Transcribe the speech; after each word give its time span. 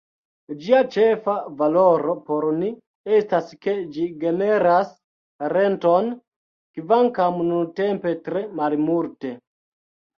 Ĝia 0.61 0.77
ĉefa 0.93 1.35
valoro 1.59 2.15
por 2.31 2.47
ni 2.63 2.71
estas 3.19 3.53
ke 3.67 3.77
ĝi 3.99 4.07
generas 4.25 4.91
renton, 5.57 6.13
kvankam 6.81 7.43
nuntempe 7.55 8.19
tre 8.29 8.47
malmulte. 8.63 9.39